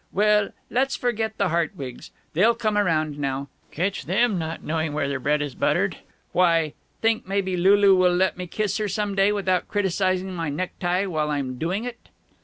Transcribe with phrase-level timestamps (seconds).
[0.11, 2.09] Well, let's forget the Hartwigs.
[2.33, 3.49] They'll come around now.
[3.69, 5.97] Catch them not knowing where their bread is buttered.
[6.31, 11.05] Why, think, maybe Lulu will let me kiss her, some day, without criticizing my necktie
[11.05, 12.09] while I'm doing it!"